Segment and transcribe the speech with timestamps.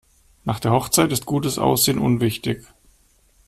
[0.45, 2.65] Nach der Hochzeit ist gutes Aussehen unwichtig.